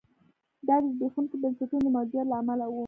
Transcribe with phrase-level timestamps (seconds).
[0.67, 2.75] دا د زبېښونکو بنسټونو د موجودیت له امله و.